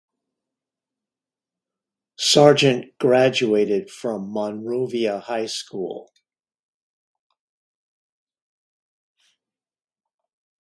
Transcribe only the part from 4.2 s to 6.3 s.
Monrovia High School.